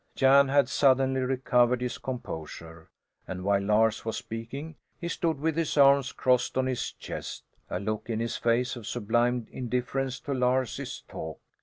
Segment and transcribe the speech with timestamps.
[0.15, 2.89] Jan had suddenly recovered his composure
[3.27, 7.79] and while Lars was speaking, he stood with his arms crossed on his chest a
[7.79, 11.39] look in his face of sublime indifference to Lars's talk.